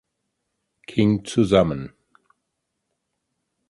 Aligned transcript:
King 0.87 1.25
zusammen. 1.25 1.93